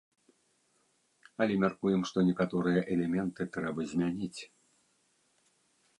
Але 1.43 1.53
мяркуем, 1.65 2.01
што 2.11 2.17
некаторыя 2.29 2.81
элементы 2.97 3.41
трэба 3.59 3.81
змяніць. 3.93 4.37